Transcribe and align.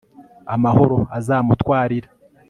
amahoro 0.55 0.97
azamutwarira 1.17 2.09